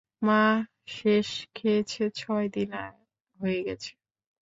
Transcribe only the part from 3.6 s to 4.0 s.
গেছে।